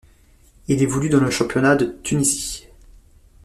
[0.67, 2.65] Il évolue dans le championnat de Tunisie.